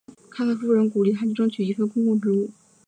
[0.31, 2.49] 他的夫人鼓励他去争取一份公共职务。